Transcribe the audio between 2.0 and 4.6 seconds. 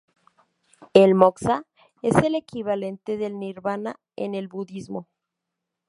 es el equivalente del nirvana en el